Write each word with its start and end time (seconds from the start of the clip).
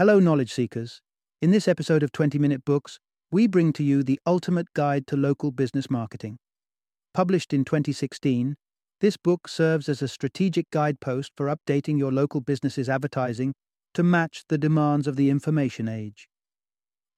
Hello, 0.00 0.18
knowledge 0.18 0.50
seekers. 0.50 1.02
In 1.42 1.50
this 1.50 1.68
episode 1.68 2.02
of 2.02 2.10
20 2.10 2.38
Minute 2.38 2.64
Books, 2.64 2.98
we 3.30 3.46
bring 3.46 3.70
to 3.74 3.84
you 3.84 4.02
the 4.02 4.18
ultimate 4.26 4.72
guide 4.72 5.06
to 5.08 5.14
local 5.14 5.50
business 5.50 5.90
marketing. 5.90 6.38
Published 7.12 7.52
in 7.52 7.66
2016, 7.66 8.56
this 9.02 9.18
book 9.18 9.46
serves 9.46 9.90
as 9.90 10.00
a 10.00 10.08
strategic 10.08 10.70
guidepost 10.70 11.32
for 11.36 11.54
updating 11.54 11.98
your 11.98 12.10
local 12.10 12.40
business's 12.40 12.88
advertising 12.88 13.52
to 13.92 14.02
match 14.02 14.44
the 14.48 14.56
demands 14.56 15.06
of 15.06 15.16
the 15.16 15.28
information 15.28 15.86
age. 15.86 16.30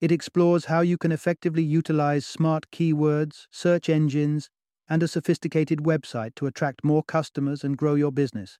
It 0.00 0.10
explores 0.10 0.64
how 0.64 0.80
you 0.80 0.98
can 0.98 1.12
effectively 1.12 1.62
utilize 1.62 2.26
smart 2.26 2.66
keywords, 2.72 3.46
search 3.52 3.88
engines, 3.88 4.50
and 4.88 5.04
a 5.04 5.06
sophisticated 5.06 5.84
website 5.84 6.34
to 6.34 6.46
attract 6.46 6.82
more 6.82 7.04
customers 7.04 7.62
and 7.62 7.78
grow 7.78 7.94
your 7.94 8.10
business. 8.10 8.58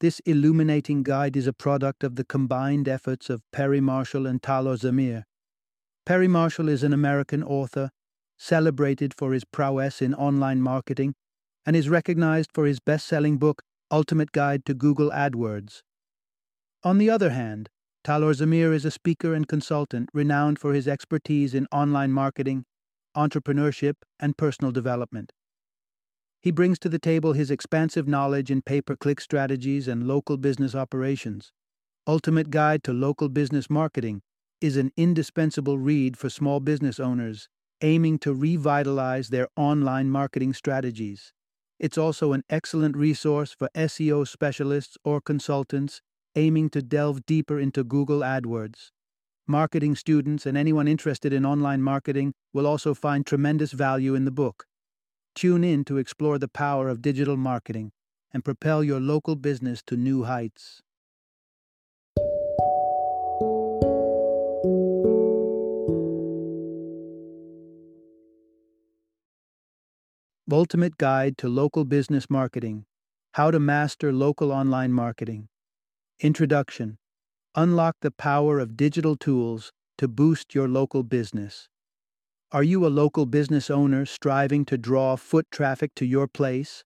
This 0.00 0.20
illuminating 0.20 1.02
guide 1.02 1.36
is 1.36 1.46
a 1.46 1.52
product 1.52 2.02
of 2.02 2.16
the 2.16 2.24
combined 2.24 2.88
efforts 2.88 3.28
of 3.28 3.42
Perry 3.52 3.82
Marshall 3.82 4.26
and 4.26 4.40
Talor 4.40 4.78
Zamir. 4.78 5.24
Perry 6.06 6.26
Marshall 6.26 6.70
is 6.70 6.82
an 6.82 6.94
American 6.94 7.44
author, 7.44 7.90
celebrated 8.38 9.12
for 9.12 9.34
his 9.34 9.44
prowess 9.44 10.00
in 10.00 10.14
online 10.14 10.62
marketing, 10.62 11.14
and 11.66 11.76
is 11.76 11.90
recognized 11.90 12.48
for 12.54 12.64
his 12.64 12.80
best 12.80 13.06
selling 13.06 13.36
book, 13.36 13.60
Ultimate 13.90 14.32
Guide 14.32 14.64
to 14.64 14.72
Google 14.72 15.10
AdWords. 15.10 15.82
On 16.82 16.96
the 16.96 17.10
other 17.10 17.28
hand, 17.28 17.68
Talor 18.02 18.34
Zamir 18.34 18.72
is 18.72 18.86
a 18.86 18.90
speaker 18.90 19.34
and 19.34 19.46
consultant 19.46 20.08
renowned 20.14 20.58
for 20.58 20.72
his 20.72 20.88
expertise 20.88 21.52
in 21.52 21.66
online 21.70 22.10
marketing, 22.10 22.64
entrepreneurship, 23.14 23.96
and 24.18 24.38
personal 24.38 24.72
development. 24.72 25.32
He 26.42 26.50
brings 26.50 26.78
to 26.78 26.88
the 26.88 26.98
table 26.98 27.34
his 27.34 27.50
expansive 27.50 28.08
knowledge 28.08 28.50
in 28.50 28.62
pay 28.62 28.80
per 28.80 28.96
click 28.96 29.20
strategies 29.20 29.86
and 29.86 30.06
local 30.06 30.38
business 30.38 30.74
operations. 30.74 31.52
Ultimate 32.06 32.48
Guide 32.48 32.82
to 32.84 32.92
Local 32.94 33.28
Business 33.28 33.68
Marketing 33.68 34.22
is 34.60 34.78
an 34.78 34.90
indispensable 34.96 35.78
read 35.78 36.16
for 36.16 36.30
small 36.30 36.60
business 36.60 36.98
owners 36.98 37.48
aiming 37.82 38.18
to 38.18 38.34
revitalize 38.34 39.28
their 39.28 39.48
online 39.56 40.10
marketing 40.10 40.52
strategies. 40.52 41.32
It's 41.78 41.96
also 41.96 42.32
an 42.32 42.42
excellent 42.50 42.96
resource 42.96 43.52
for 43.52 43.70
SEO 43.74 44.28
specialists 44.28 44.98
or 45.02 45.20
consultants 45.20 46.02
aiming 46.36 46.70
to 46.70 46.82
delve 46.82 47.24
deeper 47.24 47.58
into 47.58 47.82
Google 47.82 48.20
AdWords. 48.20 48.90
Marketing 49.46 49.94
students 49.94 50.46
and 50.46 50.56
anyone 50.56 50.86
interested 50.86 51.32
in 51.32 51.46
online 51.46 51.82
marketing 51.82 52.34
will 52.52 52.66
also 52.66 52.94
find 52.94 53.26
tremendous 53.26 53.72
value 53.72 54.14
in 54.14 54.24
the 54.24 54.30
book. 54.30 54.66
Tune 55.34 55.64
in 55.64 55.84
to 55.84 55.96
explore 55.96 56.38
the 56.38 56.48
power 56.48 56.88
of 56.88 57.02
digital 57.02 57.36
marketing 57.36 57.92
and 58.32 58.44
propel 58.44 58.84
your 58.84 59.00
local 59.00 59.36
business 59.36 59.82
to 59.86 59.96
new 59.96 60.24
heights. 60.24 60.82
Ultimate 70.52 70.98
Guide 70.98 71.38
to 71.38 71.48
Local 71.48 71.86
Business 71.86 72.28
Marketing 72.28 72.84
How 73.32 73.50
to 73.50 73.58
Master 73.58 74.12
Local 74.12 74.52
Online 74.52 74.92
Marketing. 74.92 75.48
Introduction 76.20 76.98
Unlock 77.54 77.96
the 78.02 78.10
power 78.10 78.58
of 78.58 78.76
digital 78.76 79.16
tools 79.16 79.72
to 79.96 80.06
boost 80.06 80.54
your 80.54 80.68
local 80.68 81.02
business. 81.02 81.69
Are 82.52 82.64
you 82.64 82.84
a 82.84 82.88
local 82.88 83.26
business 83.26 83.70
owner 83.70 84.04
striving 84.04 84.64
to 84.64 84.76
draw 84.76 85.14
foot 85.14 85.46
traffic 85.52 85.94
to 85.94 86.04
your 86.04 86.26
place? 86.26 86.82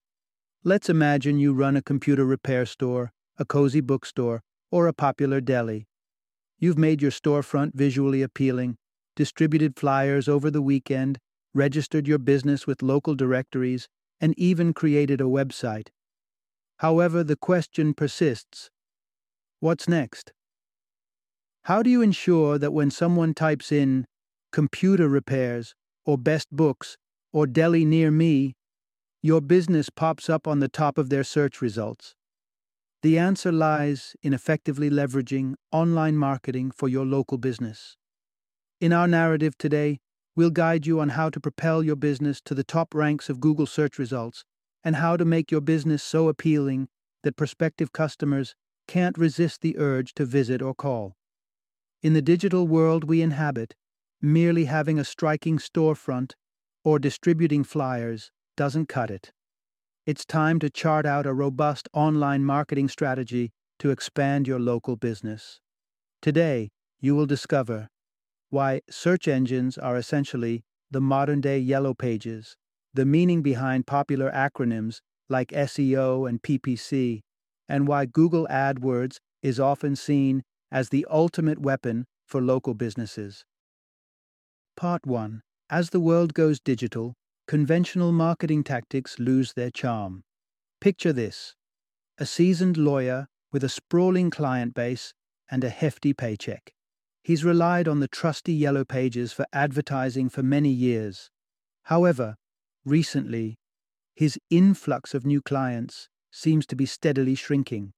Let's 0.63 0.91
imagine 0.91 1.39
you 1.39 1.53
run 1.53 1.75
a 1.75 1.81
computer 1.81 2.23
repair 2.23 2.67
store, 2.67 3.11
a 3.39 3.45
cozy 3.45 3.81
bookstore, 3.81 4.43
or 4.69 4.85
a 4.85 4.93
popular 4.93 5.41
deli. 5.41 5.87
You've 6.59 6.77
made 6.77 7.01
your 7.01 7.09
storefront 7.09 7.73
visually 7.73 8.21
appealing, 8.21 8.75
distributed 9.15 9.75
flyers 9.75 10.27
over 10.27 10.51
the 10.51 10.61
weekend, 10.61 11.17
registered 11.51 12.07
your 12.07 12.19
business 12.19 12.67
with 12.67 12.83
local 12.83 13.15
directories, 13.15 13.87
and 14.21 14.37
even 14.37 14.71
created 14.71 15.19
a 15.19 15.23
website. 15.23 15.87
However, 16.77 17.23
the 17.23 17.37
question 17.37 17.95
persists 17.95 18.69
what's 19.61 19.89
next? 19.89 20.31
How 21.63 21.81
do 21.81 21.89
you 21.89 22.03
ensure 22.03 22.59
that 22.59 22.71
when 22.71 22.91
someone 22.91 23.33
types 23.33 23.71
in 23.71 24.05
computer 24.55 25.09
repairs, 25.09 25.75
or 26.05 26.17
best 26.17 26.47
books, 26.49 26.95
or 27.33 27.45
deli 27.45 27.83
near 27.83 28.09
me, 28.09 28.55
your 29.21 29.41
business 29.41 29.89
pops 29.89 30.29
up 30.29 30.47
on 30.47 30.61
the 30.61 30.69
top 30.69 30.97
of 30.97 31.09
their 31.09 31.25
search 31.25 31.61
results. 31.61 32.15
The 33.03 33.17
answer 33.19 33.51
lies 33.51 34.15
in 34.23 34.33
effectively 34.33 34.89
leveraging 34.89 35.55
online 35.73 36.15
marketing 36.15 36.71
for 36.71 36.87
your 36.87 37.05
local 37.05 37.37
business. 37.37 37.97
In 38.79 38.93
our 38.93 39.09
narrative 39.09 39.57
today, 39.57 39.99
we'll 40.37 40.51
guide 40.51 40.87
you 40.87 41.01
on 41.01 41.09
how 41.09 41.29
to 41.31 41.41
propel 41.41 41.83
your 41.83 41.97
business 41.97 42.39
to 42.45 42.55
the 42.55 42.63
top 42.63 42.95
ranks 42.95 43.27
of 43.27 43.41
Google 43.41 43.65
search 43.65 43.99
results 43.99 44.45
and 44.85 44.95
how 44.95 45.17
to 45.17 45.25
make 45.25 45.51
your 45.51 45.59
business 45.59 46.01
so 46.01 46.29
appealing 46.29 46.87
that 47.23 47.35
prospective 47.35 47.91
customers 47.91 48.55
can't 48.87 49.17
resist 49.17 49.59
the 49.59 49.77
urge 49.77 50.13
to 50.13 50.23
visit 50.23 50.61
or 50.61 50.73
call. 50.73 51.17
In 52.01 52.13
the 52.13 52.21
digital 52.21 52.69
world 52.69 53.03
we 53.03 53.21
inhabit, 53.21 53.75
merely 54.21 54.65
having 54.65 54.99
a 54.99 55.03
striking 55.03 55.57
storefront 55.57 56.33
or 56.83 56.99
distributing 56.99 57.63
flyers 57.63 58.31
doesn't 58.57 58.87
cut 58.87 59.11
it. 59.11 59.31
It's 60.05 60.25
time 60.25 60.59
to 60.59 60.69
chart 60.69 61.05
out 61.05 61.25
a 61.25 61.33
robust 61.33 61.89
online 61.93 62.45
marketing 62.45 62.89
strategy 62.89 63.51
to 63.79 63.89
expand 63.89 64.47
your 64.47 64.59
local 64.59 64.95
business. 64.95 65.59
Today, 66.21 66.69
you 66.99 67.15
will 67.15 67.25
discover 67.25 67.89
why 68.49 68.81
search 68.89 69.27
engines 69.27 69.77
are 69.77 69.97
essentially 69.97 70.63
the 70.91 71.01
modern 71.01 71.41
day 71.41 71.59
yellow 71.59 71.93
pages, 71.93 72.55
the 72.93 73.05
meaning 73.05 73.41
behind 73.41 73.87
popular 73.87 74.31
acronyms 74.31 75.01
like 75.27 75.49
SEO 75.49 76.29
and 76.29 76.41
PPC, 76.41 77.21
and 77.67 77.87
why 77.87 78.05
Google 78.05 78.47
AdWords 78.49 79.17
is 79.41 79.59
often 79.59 79.95
seen 79.95 80.43
as 80.71 80.89
the 80.89 81.05
ultimate 81.09 81.59
weapon 81.59 82.05
for 82.25 82.41
local 82.41 82.73
businesses. 82.73 83.43
Part 84.77 85.07
1 85.07 85.41
As 85.69 85.91
the 85.91 86.01
world 86.01 86.33
goes 86.33 86.59
digital, 86.59 87.13
conventional 87.47 88.11
marketing 88.11 88.65
tactics 88.65 89.17
lose 89.19 89.53
their 89.53 89.71
charm. 89.71 90.23
Picture 90.81 91.13
this 91.13 91.55
a 92.17 92.25
seasoned 92.25 92.75
lawyer 92.75 93.27
with 93.53 93.63
a 93.63 93.69
sprawling 93.69 94.29
client 94.29 94.73
base 94.73 95.13
and 95.49 95.63
a 95.63 95.69
hefty 95.69 96.11
paycheck. 96.11 96.73
He's 97.23 97.45
relied 97.45 97.87
on 97.87 98.01
the 98.01 98.09
trusty 98.09 98.51
yellow 98.51 98.83
pages 98.83 99.31
for 99.31 99.45
advertising 99.53 100.27
for 100.27 100.43
many 100.43 100.71
years. 100.71 101.29
However, 101.83 102.35
recently, 102.83 103.55
his 104.13 104.37
influx 104.49 105.13
of 105.13 105.25
new 105.25 105.41
clients 105.41 106.09
seems 106.31 106.65
to 106.65 106.75
be 106.75 106.85
steadily 106.85 107.35
shrinking. 107.35 107.93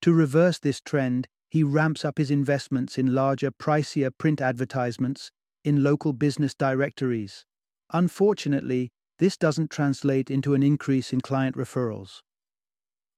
To 0.00 0.14
reverse 0.14 0.58
this 0.58 0.80
trend, 0.80 1.28
he 1.50 1.62
ramps 1.62 2.02
up 2.02 2.16
his 2.16 2.30
investments 2.30 2.96
in 2.96 3.14
larger, 3.14 3.50
pricier 3.50 4.10
print 4.16 4.40
advertisements 4.40 5.30
in 5.64 5.82
local 5.82 6.12
business 6.12 6.54
directories. 6.54 7.44
Unfortunately, 7.92 8.90
this 9.18 9.36
doesn't 9.36 9.70
translate 9.70 10.30
into 10.30 10.54
an 10.54 10.62
increase 10.62 11.12
in 11.12 11.20
client 11.20 11.56
referrals. 11.56 12.20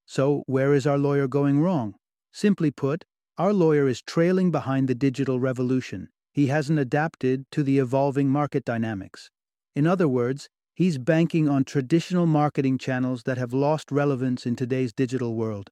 So, 0.06 0.42
where 0.46 0.74
is 0.74 0.86
our 0.86 0.98
lawyer 0.98 1.28
going 1.28 1.60
wrong? 1.60 1.94
Simply 2.32 2.70
put, 2.70 3.04
our 3.38 3.52
lawyer 3.52 3.88
is 3.88 4.02
trailing 4.02 4.50
behind 4.50 4.88
the 4.88 4.94
digital 4.94 5.40
revolution. 5.40 6.08
He 6.32 6.46
hasn't 6.46 6.78
adapted 6.78 7.44
to 7.52 7.62
the 7.62 7.78
evolving 7.78 8.28
market 8.28 8.64
dynamics. 8.64 9.30
In 9.74 9.86
other 9.86 10.08
words, 10.08 10.48
he's 10.74 10.98
banking 10.98 11.48
on 11.48 11.64
traditional 11.64 12.26
marketing 12.26 12.78
channels 12.78 13.22
that 13.24 13.38
have 13.38 13.52
lost 13.52 13.90
relevance 13.90 14.46
in 14.46 14.56
today's 14.56 14.92
digital 14.92 15.34
world. 15.34 15.70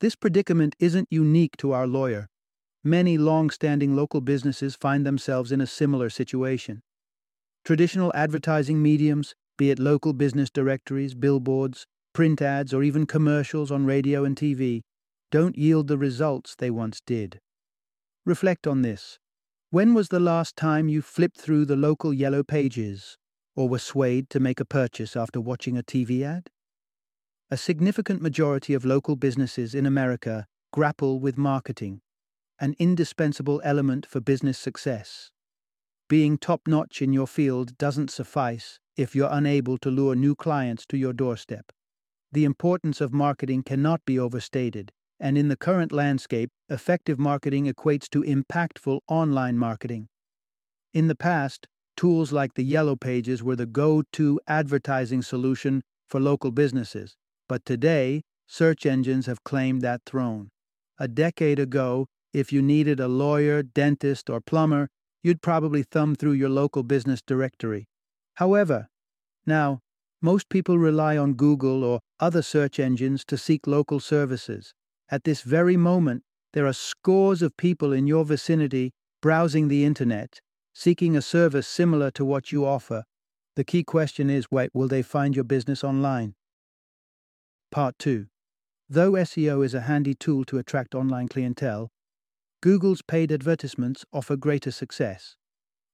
This 0.00 0.16
predicament 0.16 0.74
isn't 0.78 1.08
unique 1.10 1.56
to 1.58 1.72
our 1.72 1.86
lawyer. 1.86 2.28
Many 2.84 3.16
long 3.16 3.50
standing 3.50 3.94
local 3.94 4.20
businesses 4.20 4.74
find 4.74 5.06
themselves 5.06 5.52
in 5.52 5.60
a 5.60 5.68
similar 5.68 6.10
situation. 6.10 6.82
Traditional 7.64 8.10
advertising 8.12 8.82
mediums, 8.82 9.36
be 9.56 9.70
it 9.70 9.78
local 9.78 10.12
business 10.12 10.50
directories, 10.50 11.14
billboards, 11.14 11.86
print 12.12 12.42
ads, 12.42 12.74
or 12.74 12.82
even 12.82 13.06
commercials 13.06 13.70
on 13.70 13.86
radio 13.86 14.24
and 14.24 14.34
TV, 14.34 14.82
don't 15.30 15.56
yield 15.56 15.86
the 15.86 15.96
results 15.96 16.56
they 16.56 16.70
once 16.70 17.00
did. 17.06 17.38
Reflect 18.26 18.66
on 18.66 18.82
this. 18.82 19.20
When 19.70 19.94
was 19.94 20.08
the 20.08 20.18
last 20.18 20.56
time 20.56 20.88
you 20.88 21.02
flipped 21.02 21.38
through 21.38 21.66
the 21.66 21.76
local 21.76 22.12
yellow 22.12 22.42
pages 22.42 23.16
or 23.54 23.68
were 23.68 23.78
swayed 23.78 24.28
to 24.30 24.40
make 24.40 24.58
a 24.58 24.64
purchase 24.64 25.14
after 25.14 25.40
watching 25.40 25.78
a 25.78 25.84
TV 25.84 26.24
ad? 26.24 26.50
A 27.48 27.56
significant 27.56 28.20
majority 28.20 28.74
of 28.74 28.84
local 28.84 29.14
businesses 29.14 29.72
in 29.72 29.86
America 29.86 30.46
grapple 30.72 31.20
with 31.20 31.38
marketing 31.38 32.00
an 32.62 32.76
indispensable 32.78 33.60
element 33.64 34.06
for 34.06 34.20
business 34.20 34.56
success. 34.56 35.32
Being 36.08 36.38
top 36.38 36.60
notch 36.68 37.02
in 37.02 37.12
your 37.12 37.26
field 37.26 37.76
doesn't 37.76 38.08
suffice 38.08 38.78
if 38.96 39.16
you're 39.16 39.32
unable 39.32 39.76
to 39.78 39.90
lure 39.90 40.14
new 40.14 40.36
clients 40.36 40.86
to 40.86 40.96
your 40.96 41.12
doorstep. 41.12 41.72
The 42.30 42.44
importance 42.44 43.00
of 43.00 43.12
marketing 43.12 43.64
cannot 43.64 44.04
be 44.06 44.16
overstated, 44.16 44.92
and 45.18 45.36
in 45.36 45.48
the 45.48 45.56
current 45.56 45.90
landscape, 45.90 46.50
effective 46.68 47.18
marketing 47.18 47.66
equates 47.66 48.08
to 48.10 48.22
impactful 48.22 49.00
online 49.08 49.58
marketing. 49.58 50.06
In 50.94 51.08
the 51.08 51.16
past, 51.16 51.66
tools 51.96 52.30
like 52.30 52.54
the 52.54 52.62
Yellow 52.62 52.94
Pages 52.94 53.42
were 53.42 53.56
the 53.56 53.66
go 53.66 54.04
to 54.12 54.40
advertising 54.46 55.22
solution 55.22 55.82
for 56.08 56.20
local 56.20 56.52
businesses, 56.52 57.16
but 57.48 57.64
today, 57.64 58.22
search 58.46 58.86
engines 58.86 59.26
have 59.26 59.42
claimed 59.42 59.82
that 59.82 60.02
throne. 60.06 60.50
A 61.00 61.08
decade 61.08 61.58
ago, 61.58 62.06
if 62.32 62.52
you 62.52 62.62
needed 62.62 63.00
a 63.00 63.08
lawyer, 63.08 63.62
dentist, 63.62 64.30
or 64.30 64.40
plumber, 64.40 64.88
you'd 65.22 65.42
probably 65.42 65.82
thumb 65.82 66.14
through 66.14 66.32
your 66.32 66.48
local 66.48 66.82
business 66.82 67.22
directory. 67.22 67.88
However, 68.34 68.88
now, 69.46 69.80
most 70.20 70.48
people 70.48 70.78
rely 70.78 71.16
on 71.16 71.34
Google 71.34 71.84
or 71.84 72.00
other 72.20 72.42
search 72.42 72.78
engines 72.78 73.24
to 73.26 73.36
seek 73.36 73.66
local 73.66 74.00
services. 74.00 74.72
At 75.10 75.24
this 75.24 75.42
very 75.42 75.76
moment, 75.76 76.22
there 76.52 76.66
are 76.66 76.72
scores 76.72 77.42
of 77.42 77.56
people 77.56 77.92
in 77.92 78.06
your 78.06 78.24
vicinity 78.24 78.92
browsing 79.20 79.68
the 79.68 79.84
internet, 79.84 80.40
seeking 80.74 81.16
a 81.16 81.22
service 81.22 81.66
similar 81.66 82.10
to 82.12 82.24
what 82.24 82.52
you 82.52 82.64
offer. 82.64 83.04
The 83.56 83.64
key 83.64 83.84
question 83.84 84.30
is 84.30 84.50
wait, 84.50 84.70
will 84.72 84.88
they 84.88 85.02
find 85.02 85.34
your 85.34 85.44
business 85.44 85.84
online? 85.84 86.34
Part 87.70 87.98
2. 87.98 88.26
Though 88.88 89.12
SEO 89.12 89.64
is 89.64 89.74
a 89.74 89.82
handy 89.82 90.14
tool 90.14 90.44
to 90.46 90.58
attract 90.58 90.94
online 90.94 91.28
clientele, 91.28 91.90
Google's 92.62 93.02
paid 93.02 93.32
advertisements 93.32 94.04
offer 94.12 94.36
greater 94.36 94.70
success. 94.70 95.34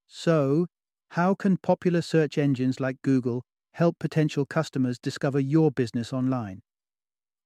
So, 0.07 0.67
how 1.13 1.35
can 1.35 1.57
popular 1.57 2.03
search 2.03 2.37
engines 2.37 2.79
like 2.79 3.01
Google 3.01 3.43
help 3.73 3.99
potential 3.99 4.45
customers 4.45 4.99
discover 4.99 5.41
your 5.41 5.71
business 5.71 6.13
online? 6.13 6.61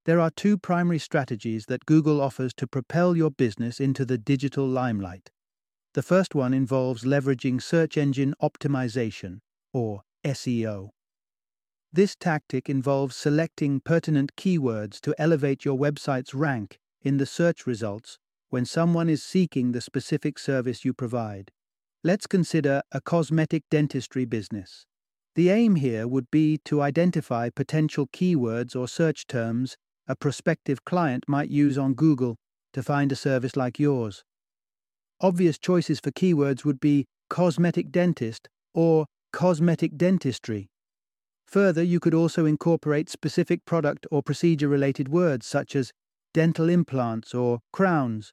There 0.03 0.19
are 0.19 0.29
two 0.29 0.57
primary 0.57 0.99
strategies 0.99 1.67
that 1.67 1.85
Google 1.85 2.19
offers 2.19 2.53
to 2.55 2.67
propel 2.67 3.15
your 3.15 3.31
business 3.31 3.79
into 3.79 4.03
the 4.03 4.17
digital 4.17 4.67
limelight. 4.67 5.31
The 5.93 6.03
first 6.03 6.35
one 6.35 6.53
involves 6.53 7.05
leveraging 7.05 7.61
search 7.61 7.95
engine 7.95 8.33
optimization, 8.41 9.39
or 9.71 10.01
SEO. 10.25 10.89
This 11.93 12.17
tactic 12.17 12.69
involves 12.69 13.15
selecting 13.15 13.79
pertinent 13.79 14.35
keywords 14.35 14.99
to 14.99 15.15
elevate 15.17 15.63
your 15.63 15.77
website's 15.77 16.33
rank 16.33 16.77
in 17.01 17.15
the 17.15 17.25
search 17.25 17.65
results 17.65 18.19
when 18.53 18.65
someone 18.65 19.09
is 19.09 19.23
seeking 19.23 19.71
the 19.71 19.81
specific 19.81 20.37
service 20.37 20.85
you 20.85 20.93
provide. 20.93 21.49
Let's 22.03 22.27
consider 22.27 22.83
a 22.91 23.01
cosmetic 23.01 23.63
dentistry 23.71 24.25
business. 24.25 24.85
The 25.33 25.49
aim 25.49 25.73
here 25.73 26.07
would 26.07 26.29
be 26.29 26.59
to 26.65 26.79
identify 26.79 27.49
potential 27.49 28.05
keywords 28.13 28.75
or 28.75 28.87
search 28.87 29.25
terms 29.25 29.75
a 30.07 30.15
prospective 30.15 30.85
client 30.85 31.23
might 31.27 31.49
use 31.49 31.79
on 31.79 31.95
Google 31.95 32.35
to 32.73 32.83
find 32.83 33.11
a 33.11 33.15
service 33.15 33.55
like 33.55 33.79
yours. 33.79 34.23
Obvious 35.19 35.57
choices 35.57 35.99
for 35.99 36.11
keywords 36.11 36.63
would 36.63 36.79
be 36.79 37.07
cosmetic 37.31 37.89
dentist 37.89 38.49
or 38.75 39.07
cosmetic 39.31 39.97
dentistry. 39.97 40.69
Further, 41.47 41.81
you 41.81 41.99
could 41.99 42.13
also 42.13 42.45
incorporate 42.45 43.09
specific 43.09 43.65
product 43.65 44.05
or 44.11 44.21
procedure 44.21 44.67
related 44.67 45.09
words 45.09 45.47
such 45.47 45.75
as 45.75 45.91
dental 46.35 46.69
implants 46.69 47.33
or 47.33 47.59
crowns. 47.71 48.31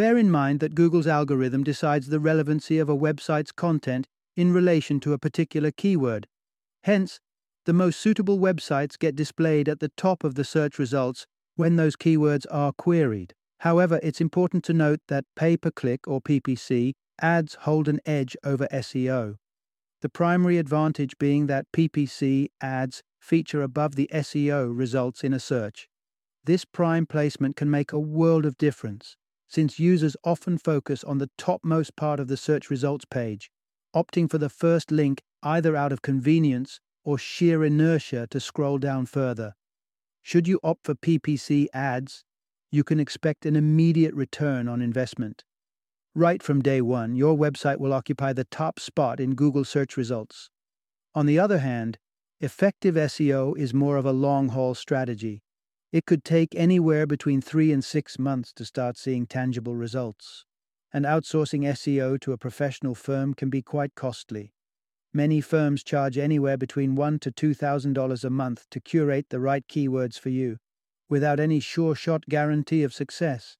Bear 0.00 0.16
in 0.16 0.30
mind 0.30 0.60
that 0.60 0.74
Google's 0.74 1.06
algorithm 1.06 1.62
decides 1.62 2.06
the 2.06 2.20
relevancy 2.20 2.78
of 2.78 2.88
a 2.88 2.96
website's 2.96 3.52
content 3.52 4.08
in 4.34 4.50
relation 4.50 4.98
to 5.00 5.12
a 5.12 5.18
particular 5.18 5.70
keyword. 5.70 6.26
Hence, 6.84 7.20
the 7.66 7.74
most 7.74 8.00
suitable 8.00 8.38
websites 8.38 8.98
get 8.98 9.14
displayed 9.14 9.68
at 9.68 9.78
the 9.78 9.90
top 9.98 10.24
of 10.24 10.36
the 10.36 10.42
search 10.42 10.78
results 10.78 11.26
when 11.56 11.76
those 11.76 11.96
keywords 11.96 12.46
are 12.50 12.72
queried. 12.72 13.34
However, 13.58 14.00
it's 14.02 14.22
important 14.22 14.64
to 14.64 14.72
note 14.72 15.00
that 15.08 15.26
pay 15.36 15.58
per 15.58 15.70
click 15.70 16.08
or 16.08 16.22
PPC 16.22 16.92
ads 17.20 17.56
hold 17.66 17.86
an 17.86 18.00
edge 18.06 18.34
over 18.42 18.66
SEO. 18.72 19.36
The 20.00 20.08
primary 20.08 20.56
advantage 20.56 21.18
being 21.18 21.46
that 21.48 21.66
PPC 21.76 22.46
ads 22.62 23.02
feature 23.20 23.60
above 23.60 23.96
the 23.96 24.08
SEO 24.14 24.74
results 24.74 25.22
in 25.22 25.34
a 25.34 25.38
search. 25.38 25.90
This 26.44 26.64
prime 26.64 27.04
placement 27.04 27.54
can 27.54 27.70
make 27.70 27.92
a 27.92 28.00
world 28.00 28.46
of 28.46 28.56
difference, 28.56 29.18
since 29.50 29.80
users 29.80 30.16
often 30.24 30.56
focus 30.56 31.02
on 31.02 31.18
the 31.18 31.28
topmost 31.36 31.96
part 31.96 32.20
of 32.20 32.28
the 32.28 32.36
search 32.36 32.70
results 32.70 33.04
page, 33.04 33.50
opting 33.94 34.30
for 34.30 34.38
the 34.38 34.48
first 34.48 34.92
link 34.92 35.20
either 35.42 35.74
out 35.74 35.92
of 35.92 36.02
convenience 36.02 36.80
or 37.04 37.18
sheer 37.18 37.64
inertia 37.64 38.28
to 38.30 38.38
scroll 38.38 38.78
down 38.78 39.04
further. 39.04 39.54
Should 40.22 40.46
you 40.46 40.60
opt 40.62 40.86
for 40.86 40.94
PPC 40.94 41.66
ads, 41.74 42.24
you 42.70 42.84
can 42.84 43.00
expect 43.00 43.44
an 43.44 43.56
immediate 43.56 44.14
return 44.14 44.68
on 44.68 44.80
investment. 44.80 45.44
Right 46.14 46.42
from 46.42 46.62
day 46.62 46.80
one, 46.80 47.16
your 47.16 47.36
website 47.36 47.78
will 47.78 47.92
occupy 47.92 48.32
the 48.32 48.44
top 48.44 48.78
spot 48.78 49.18
in 49.18 49.34
Google 49.34 49.64
search 49.64 49.96
results. 49.96 50.50
On 51.14 51.26
the 51.26 51.40
other 51.40 51.58
hand, 51.58 51.98
effective 52.40 52.94
SEO 52.94 53.58
is 53.58 53.74
more 53.74 53.96
of 53.96 54.06
a 54.06 54.12
long 54.12 54.50
haul 54.50 54.74
strategy. 54.76 55.42
It 55.92 56.06
could 56.06 56.24
take 56.24 56.54
anywhere 56.54 57.06
between 57.06 57.40
three 57.40 57.72
and 57.72 57.84
six 57.84 58.18
months 58.18 58.52
to 58.54 58.64
start 58.64 58.96
seeing 58.96 59.26
tangible 59.26 59.74
results. 59.74 60.44
And 60.92 61.04
outsourcing 61.04 61.62
SEO 61.62 62.20
to 62.20 62.32
a 62.32 62.38
professional 62.38 62.94
firm 62.94 63.34
can 63.34 63.50
be 63.50 63.62
quite 63.62 63.94
costly. 63.94 64.52
Many 65.12 65.40
firms 65.40 65.82
charge 65.82 66.16
anywhere 66.16 66.56
between 66.56 66.94
one 66.94 67.18
to 67.20 67.32
two 67.32 67.54
thousand 67.54 67.94
dollars 67.94 68.22
a 68.22 68.30
month 68.30 68.66
to 68.70 68.80
curate 68.80 69.26
the 69.30 69.40
right 69.40 69.66
keywords 69.66 70.18
for 70.18 70.28
you 70.28 70.58
without 71.08 71.40
any 71.40 71.58
sure 71.58 71.96
shot 71.96 72.24
guarantee 72.28 72.84
of 72.84 72.94
success. 72.94 73.56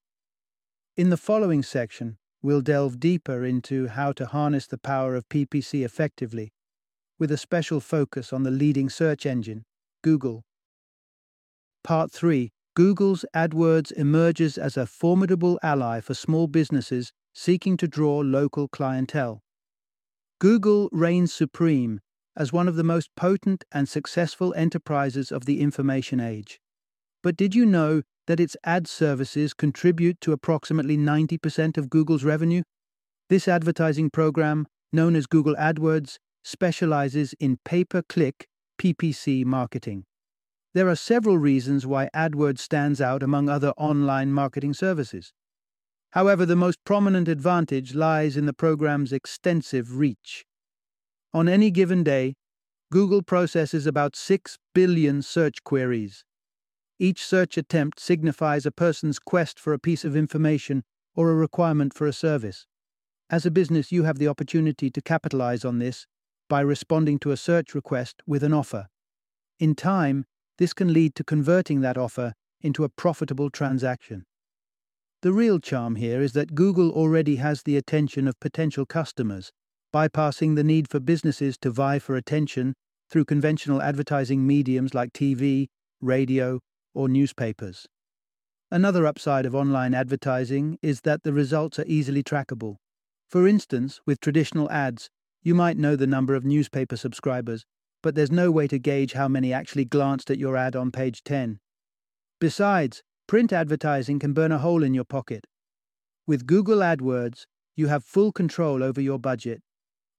In 0.97 1.11
the 1.11 1.17
following 1.17 1.65
section, 1.65 2.17
we'll 2.41 2.61
delve 2.61 3.01
deeper 3.01 3.45
into 3.45 3.89
how 3.89 4.13
to 4.13 4.27
harness 4.27 4.69
the 4.69 4.79
power 4.79 5.17
of 5.17 5.29
PPC 5.29 5.85
effectively, 5.85 6.53
with 7.19 7.33
a 7.33 7.37
special 7.37 7.81
focus 7.81 8.33
on 8.33 8.45
the 8.45 8.53
leading 8.53 8.89
search 8.89 9.27
engine, 9.27 9.65
Google. 10.03 10.45
Part 11.83 12.13
3 12.13 12.51
Google's 12.75 13.25
AdWords 13.35 13.91
emerges 13.93 14.57
as 14.57 14.77
a 14.77 14.87
formidable 14.87 15.59
ally 15.63 16.01
for 16.01 16.15
small 16.15 16.47
businesses 16.47 17.13
seeking 17.35 17.77
to 17.79 17.89
draw 17.89 18.19
local 18.19 18.69
clientele. 18.69 19.43
Google 20.41 20.89
reigns 20.93 21.33
supreme 21.33 22.01
as 22.37 22.53
one 22.53 22.69
of 22.69 22.77
the 22.77 22.85
most 22.85 23.11
potent 23.17 23.65
and 23.73 23.89
successful 23.89 24.55
enterprises 24.55 25.33
of 25.33 25.45
the 25.45 25.61
information 25.61 26.21
age. 26.21 26.61
But 27.23 27.37
did 27.37 27.55
you 27.55 27.67
know 27.67 28.03
that 28.27 28.41
its 28.41 28.57
ad 28.65 28.87
services 28.87 29.53
contribute 29.53 30.21
to 30.21 30.33
approximately 30.33 30.97
90% 30.97 31.77
of 31.77 31.91
Google's 31.91 32.25
revenue? 32.25 32.63
This 33.29 33.49
advertising 33.49 34.11
program, 34.11 34.67
known 34.93 35.17
as 35.17 35.27
Google 35.27 35.57
AdWords, 35.57 36.17
specializes 36.45 37.35
in 37.41 37.59
pay 37.65 37.85
per 37.85 38.03
click 38.03 38.47
PPC 38.81 39.45
marketing. 39.45 40.05
There 40.73 40.89
are 40.89 40.97
several 40.97 41.39
reasons 41.39 41.87
why 41.87 42.09
AdWords 42.15 42.61
stands 42.61 43.01
out 43.01 43.23
among 43.23 43.49
other 43.49 43.71
online 43.77 44.33
marketing 44.33 44.75
services. 44.75 45.33
However, 46.11 46.47
the 46.47 46.57
most 46.57 46.79
prominent 46.85 47.29
advantage 47.29 47.95
lies 47.95 48.37
in 48.37 48.47
the 48.47 48.53
program's 48.53 49.13
extensive 49.13 49.99
reach. 49.99 50.45
On 51.33 51.49
any 51.49 51.71
given 51.71 52.03
day, 52.03 52.35
Google 52.91 53.23
processes 53.23 53.87
about 53.87 54.17
6 54.17 54.59
billion 54.75 55.23
search 55.23 55.63
queries, 55.65 56.25
each 57.03 57.25
search 57.25 57.57
attempt 57.57 57.99
signifies 57.99 58.67
a 58.67 58.71
person's 58.71 59.19
quest 59.19 59.59
for 59.59 59.73
a 59.73 59.79
piece 59.79 60.05
of 60.05 60.15
information 60.15 60.85
or 61.17 61.31
a 61.31 61.35
requirement 61.35 61.95
for 61.95 62.07
a 62.07 62.13
service. 62.13 62.67
As 63.31 63.47
a 63.47 63.51
business, 63.51 63.91
you 63.91 64.03
have 64.05 64.19
the 64.19 64.29
opportunity 64.29 64.91
to 64.91 65.01
capitalize 65.01 65.65
on 65.65 65.79
this 65.79 66.07
by 66.51 66.61
responding 66.61 67.19
to 67.21 67.31
a 67.31 67.39
search 67.39 67.75
request 67.75 68.23
with 68.27 68.45
an 68.45 68.53
offer. 68.53 68.89
In 69.59 69.75
time, 69.75 70.27
this 70.61 70.75
can 70.75 70.93
lead 70.93 71.15
to 71.15 71.25
converting 71.25 71.81
that 71.81 71.97
offer 71.97 72.35
into 72.61 72.85
a 72.85 72.89
profitable 72.91 73.49
transaction. 73.49 74.27
The 75.23 75.33
real 75.33 75.59
charm 75.59 75.97
here 75.97 76.21
is 76.21 76.35
that 76.35 76.55
Google 76.55 76.91
already 76.91 77.37
has 77.37 77.63
the 77.63 77.79
attention 77.79 78.29
of 78.29 78.39
potential 78.41 78.85
customers, 78.85 79.53
bypassing 79.93 80.57
the 80.57 80.63
need 80.63 80.87
for 80.87 81.01
businesses 81.01 81.57
to 81.63 81.71
vie 81.71 81.99
for 81.99 82.15
attention 82.15 82.75
through 83.11 83.25
conventional 83.25 83.81
advertising 83.81 84.47
mediums 84.47 84.93
like 84.93 85.15
TV, 85.15 85.69
radio, 86.03 86.61
or 86.93 87.09
newspapers. 87.09 87.87
Another 88.71 89.07
upside 89.07 89.47
of 89.47 89.55
online 89.55 89.95
advertising 89.95 90.79
is 90.83 91.01
that 91.01 91.23
the 91.23 91.33
results 91.33 91.79
are 91.79 91.87
easily 91.87 92.23
trackable. 92.23 92.77
For 93.31 93.49
instance, 93.49 93.99
with 94.07 94.21
traditional 94.21 94.71
ads, 94.71 95.09
you 95.43 95.55
might 95.55 95.79
know 95.79 95.97
the 95.97 96.07
number 96.07 96.35
of 96.35 96.45
newspaper 96.45 96.99
subscribers, 96.99 97.65
but 98.03 98.15
there's 98.15 98.31
no 98.31 98.51
way 98.51 98.67
to 98.69 98.79
gauge 98.79 99.13
how 99.13 99.29
many 99.29 99.53
actually 99.53 99.85
glanced 99.85 100.31
at 100.31 100.39
your 100.39 100.57
ad 100.57 100.75
on 100.75 100.91
page 100.91 101.23
10. 101.25 101.59
Besides, 102.41 103.03
print 103.27 103.53
advertising 103.53 104.19
can 104.19 104.33
burn 104.33 104.53
a 104.53 104.59
hole 104.59 104.83
in 104.83 104.95
your 104.95 105.05
pocket. 105.05 105.47
With 106.27 106.47
Google 106.47 106.79
AdWords, 106.79 107.45
you 107.77 107.89
have 107.89 108.05
full 108.05 108.33
control 108.33 108.83
over 108.83 109.01
your 109.01 109.19
budget. 109.19 109.63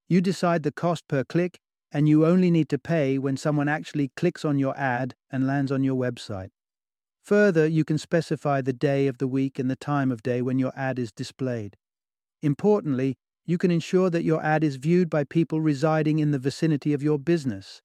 You 0.07 0.21
decide 0.21 0.63
the 0.63 0.71
cost 0.71 1.07
per 1.07 1.23
click, 1.23 1.59
and 1.91 2.07
you 2.07 2.25
only 2.25 2.51
need 2.51 2.69
to 2.69 2.77
pay 2.77 3.17
when 3.17 3.38
someone 3.38 3.67
actually 3.67 4.11
clicks 4.15 4.45
on 4.45 4.59
your 4.59 4.77
ad 4.77 5.13
and 5.29 5.47
lands 5.47 5.71
on 5.71 5.83
your 5.83 5.95
website. 5.95 6.50
Further, 7.23 7.67
you 7.67 7.83
can 7.85 7.97
specify 7.97 8.61
the 8.61 8.73
day 8.73 9.07
of 9.07 9.17
the 9.19 9.27
week 9.27 9.59
and 9.59 9.69
the 9.69 9.75
time 9.75 10.11
of 10.11 10.23
day 10.23 10.41
when 10.41 10.57
your 10.57 10.73
ad 10.75 10.97
is 10.97 11.11
displayed. 11.11 11.77
Importantly, 12.41 13.17
you 13.45 13.57
can 13.57 13.71
ensure 13.71 14.10
that 14.10 14.24
your 14.24 14.43
ad 14.43 14.63
is 14.63 14.75
viewed 14.75 15.10
by 15.10 15.24
people 15.24 15.62
residing 15.62 16.19
in 16.19 16.31
the 16.31 16.39
vicinity 16.39 16.93
of 16.93 17.03
your 17.03 17.17
business. 17.17 17.81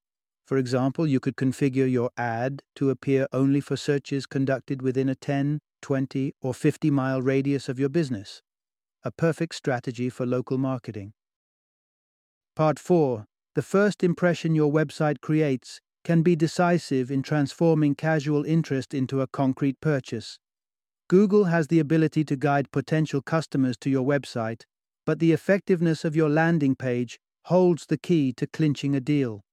For 0.46 0.58
example, 0.58 1.06
you 1.06 1.18
could 1.18 1.36
configure 1.36 1.90
your 1.90 2.10
ad 2.16 2.62
to 2.76 2.90
appear 2.90 3.26
only 3.32 3.60
for 3.60 3.76
searches 3.76 4.26
conducted 4.26 4.80
within 4.80 5.08
a 5.08 5.14
10, 5.14 5.60
20, 5.82 6.34
or 6.40 6.54
50 6.54 6.90
mile 6.90 7.20
radius 7.20 7.68
of 7.68 7.80
your 7.80 7.88
business. 7.88 8.42
A 9.02 9.10
perfect 9.10 9.54
strategy 9.54 10.08
for 10.08 10.24
local 10.24 10.58
marketing. 10.58 11.14
Part 12.54 12.78
4 12.78 13.26
The 13.54 13.62
first 13.62 14.04
impression 14.04 14.54
your 14.54 14.72
website 14.72 15.20
creates 15.20 15.80
can 16.04 16.22
be 16.22 16.36
decisive 16.36 17.10
in 17.10 17.22
transforming 17.22 17.96
casual 17.96 18.44
interest 18.44 18.94
into 18.94 19.20
a 19.20 19.26
concrete 19.26 19.80
purchase. 19.80 20.38
Google 21.08 21.44
has 21.44 21.66
the 21.66 21.80
ability 21.80 22.24
to 22.24 22.36
guide 22.36 22.70
potential 22.70 23.20
customers 23.20 23.76
to 23.78 23.90
your 23.90 24.06
website, 24.06 24.62
but 25.06 25.20
the 25.20 25.32
effectiveness 25.32 26.04
of 26.04 26.16
your 26.16 26.28
landing 26.28 26.74
page 26.74 27.18
holds 27.44 27.86
the 27.86 27.96
key 27.96 28.32
to 28.32 28.46
clinching 28.46 28.94
a 28.94 29.00
deal. 29.00 29.44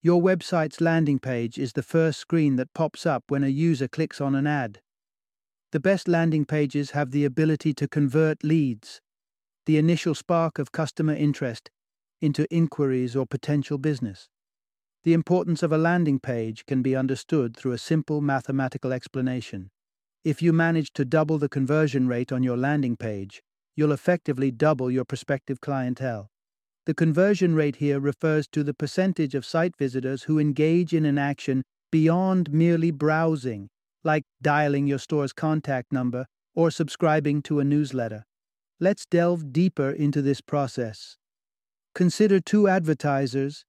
Your 0.00 0.22
website's 0.22 0.80
landing 0.80 1.18
page 1.18 1.58
is 1.58 1.72
the 1.72 1.82
first 1.82 2.20
screen 2.20 2.54
that 2.56 2.72
pops 2.72 3.04
up 3.04 3.24
when 3.28 3.42
a 3.42 3.48
user 3.48 3.88
clicks 3.88 4.20
on 4.20 4.36
an 4.36 4.46
ad. 4.46 4.80
The 5.72 5.80
best 5.80 6.06
landing 6.06 6.44
pages 6.44 6.92
have 6.92 7.10
the 7.10 7.24
ability 7.24 7.74
to 7.74 7.88
convert 7.88 8.44
leads, 8.44 9.00
the 9.66 9.76
initial 9.76 10.14
spark 10.14 10.60
of 10.60 10.70
customer 10.70 11.14
interest, 11.14 11.70
into 12.20 12.46
inquiries 12.54 13.16
or 13.16 13.26
potential 13.26 13.78
business. 13.78 14.28
The 15.02 15.12
importance 15.12 15.64
of 15.64 15.72
a 15.72 15.78
landing 15.78 16.20
page 16.20 16.64
can 16.66 16.82
be 16.82 16.94
understood 16.94 17.56
through 17.56 17.72
a 17.72 17.78
simple 17.78 18.20
mathematical 18.20 18.92
explanation. 18.92 19.70
If 20.24 20.40
you 20.40 20.52
manage 20.52 20.92
to 20.92 21.04
double 21.04 21.38
the 21.38 21.48
conversion 21.48 22.06
rate 22.06 22.30
on 22.30 22.44
your 22.44 22.56
landing 22.56 22.96
page, 22.96 23.42
you'll 23.76 23.92
effectively 23.92 24.50
double 24.50 24.90
your 24.90 25.04
prospective 25.04 25.60
clientele. 25.60 26.28
The 26.86 26.94
conversion 26.94 27.54
rate 27.54 27.76
here 27.76 28.00
refers 28.00 28.48
to 28.48 28.64
the 28.64 28.74
percentage 28.74 29.34
of 29.34 29.44
site 29.44 29.76
visitors 29.76 30.24
who 30.24 30.38
engage 30.38 30.92
in 30.92 31.04
an 31.04 31.18
action 31.18 31.62
beyond 31.92 32.52
merely 32.52 32.90
browsing, 32.90 33.68
like 34.02 34.24
dialing 34.40 34.86
your 34.86 34.98
store's 34.98 35.32
contact 35.32 35.92
number 35.92 36.26
or 36.54 36.70
subscribing 36.70 37.42
to 37.42 37.60
a 37.60 37.64
newsletter. 37.64 38.24
Let's 38.80 39.04
delve 39.06 39.52
deeper 39.52 39.90
into 39.90 40.22
this 40.22 40.40
process. 40.40 41.16
Consider 41.94 42.40
two 42.40 42.68
advertisers, 42.68 43.64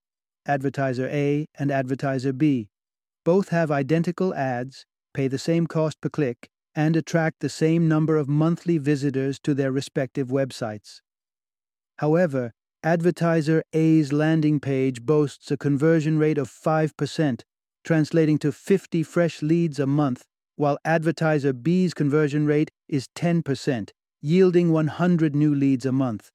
advertiser 0.45 1.07
A 1.07 1.47
and 1.57 1.71
advertiser 1.71 2.33
B. 2.33 2.69
Both 3.25 3.49
have 3.49 3.71
identical 3.71 4.33
ads, 4.33 4.85
pay 5.13 5.27
the 5.27 5.37
same 5.37 5.67
cost 5.67 5.99
per 6.01 6.09
click, 6.09 6.49
and 6.77 6.95
attract 6.95 7.39
the 7.39 7.49
same 7.49 7.87
number 7.87 8.17
of 8.17 8.29
monthly 8.29 8.77
visitors 8.77 9.39
to 9.39 9.55
their 9.55 9.71
respective 9.71 10.27
websites. 10.27 11.01
However, 11.97 12.51
advertiser 12.83 13.63
A's 13.73 14.13
landing 14.13 14.59
page 14.59 15.01
boasts 15.01 15.49
a 15.49 15.57
conversion 15.57 16.19
rate 16.19 16.37
of 16.37 16.47
5%, 16.47 17.41
translating 17.83 18.37
to 18.37 18.51
50 18.51 19.01
fresh 19.01 19.41
leads 19.41 19.79
a 19.79 19.87
month, 19.87 20.23
while 20.55 20.77
advertiser 20.85 21.51
B's 21.51 21.95
conversion 21.95 22.45
rate 22.45 22.69
is 22.87 23.07
10%, 23.15 23.89
yielding 24.21 24.71
100 24.71 25.35
new 25.35 25.55
leads 25.55 25.85
a 25.85 25.91
month. 25.91 26.29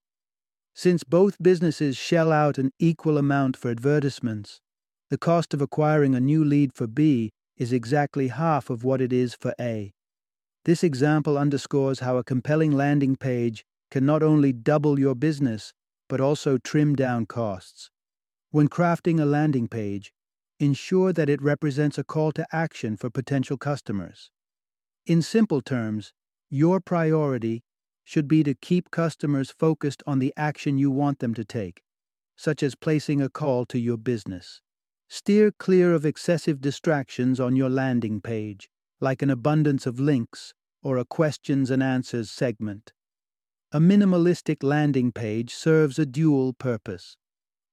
Since 0.75 1.05
both 1.05 1.41
businesses 1.41 1.97
shell 1.97 2.33
out 2.33 2.59
an 2.59 2.73
equal 2.81 3.17
amount 3.17 3.57
for 3.57 3.71
advertisements, 3.71 4.61
the 5.09 5.19
cost 5.19 5.55
of 5.55 5.63
acquiring 5.63 6.17
a 6.17 6.21
new 6.21 6.45
lead 6.45 6.73
for 6.73 6.89
B 6.89 7.31
is 7.57 7.73
exactly 7.73 8.27
half 8.29 8.71
of 8.71 8.83
what 8.83 9.01
it 9.01 9.13
is 9.13 9.35
for 9.35 9.55
A. 9.61 9.93
This 10.65 10.85
example 10.85 11.37
underscores 11.37 12.01
how 12.01 12.19
a 12.19 12.25
compelling 12.25 12.71
landing 12.71 13.17
page 13.17 13.65
can 13.91 14.07
not 14.07 14.23
only 14.23 14.53
double 14.53 14.99
your 14.99 15.17
business, 15.17 15.73
but 16.09 16.21
also 16.21 16.57
trim 16.57 16.95
down 16.95 17.27
costs. 17.27 17.91
When 18.51 18.69
crafting 18.69 19.21
a 19.21 19.25
landing 19.25 19.67
page, 19.67 20.13
ensure 20.61 21.13
that 21.13 21.29
it 21.29 21.43
represents 21.43 21.99
a 21.99 22.05
call 22.05 22.31
to 22.33 22.47
action 22.53 22.97
for 22.97 23.11
potential 23.11 23.57
customers. 23.57 24.31
In 25.05 25.21
simple 25.21 25.63
terms, 25.63 26.13
your 26.49 26.81
priority 26.81 27.65
should 28.05 28.29
be 28.29 28.45
to 28.45 28.55
keep 28.55 28.93
customers 28.93 29.51
focused 29.51 30.03
on 30.07 30.21
the 30.21 30.33
action 30.37 30.79
you 30.79 30.93
want 30.93 31.19
them 31.19 31.35
to 31.35 31.45
take, 31.45 31.83
such 32.37 32.63
as 32.63 32.77
placing 32.77 33.21
a 33.21 33.29
call 33.29 33.67
to 33.67 33.81
your 33.81 33.97
business. 33.97 34.61
Steer 35.09 35.51
clear 35.51 35.93
of 35.93 36.07
excessive 36.07 36.61
distractions 36.61 37.41
on 37.41 37.57
your 37.57 37.69
landing 37.69 38.21
page 38.21 38.71
like 39.03 39.21
an 39.21 39.31
abundance 39.31 39.85
of 39.85 39.99
links 39.99 40.55
or 40.83 40.97
a 40.97 41.05
questions 41.05 41.71
and 41.71 41.83
answers 41.83 42.31
segment. 42.31 42.93
A 43.73 43.81
minimalistic 43.81 44.63
landing 44.63 45.11
page 45.11 45.53
serves 45.55 45.99
a 45.99 46.07
dual 46.07 46.53
purpose. 46.53 47.17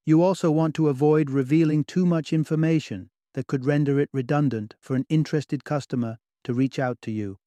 You 0.04 0.22
also 0.22 0.50
want 0.50 0.74
to 0.74 0.88
avoid 0.88 1.30
revealing 1.30 1.84
too 1.84 2.04
much 2.04 2.32
information 2.32 3.10
that 3.34 3.46
could 3.46 3.64
render 3.64 4.00
it 4.00 4.08
redundant 4.12 4.74
for 4.80 4.96
an 4.96 5.06
interested 5.08 5.64
customer 5.64 6.18
to 6.42 6.52
reach 6.52 6.80
out 6.80 7.00
to 7.02 7.12
you. 7.12 7.38